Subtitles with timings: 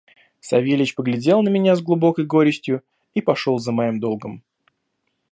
[0.39, 2.81] Савельич поглядел на меня с глубокой горестью
[3.13, 4.41] и пошел за моим долгом.